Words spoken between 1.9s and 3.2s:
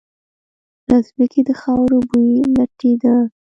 بوی لټېده.